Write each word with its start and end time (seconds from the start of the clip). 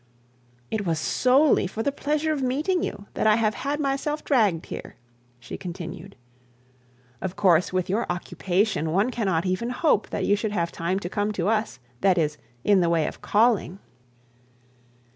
'It 0.71 0.83
was 0.83 0.97
solely 0.97 1.67
for 1.67 1.83
the 1.83 1.91
pleasure 1.91 2.33
of 2.33 2.41
meeting 2.41 2.81
you 2.81 3.05
that 3.13 3.27
I 3.27 3.35
have 3.35 3.53
had 3.53 3.79
myself 3.79 4.23
dragged 4.25 4.65
here,' 4.65 4.95
she 5.39 5.57
continued. 5.57 6.15
'Of 7.21 7.35
course, 7.35 7.71
with 7.71 7.87
your 7.87 8.11
occupation, 8.11 8.93
one 8.93 9.11
cannot 9.11 9.45
even 9.45 9.69
hope 9.69 10.09
that 10.09 10.25
you 10.25 10.35
should 10.35 10.53
have 10.53 10.71
time 10.71 10.97
to 11.01 11.07
come 11.07 11.31
to 11.33 11.49
us, 11.49 11.77
that 11.99 12.17
is, 12.17 12.39
in 12.63 12.81
the 12.81 12.89
way 12.89 13.05
of 13.05 13.21
calling. 13.21 13.77